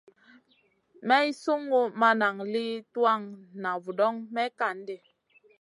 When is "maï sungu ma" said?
1.07-2.09